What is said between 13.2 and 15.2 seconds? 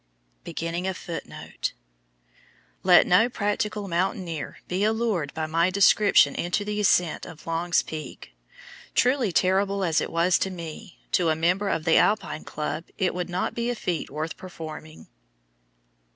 not be a feat worth performing.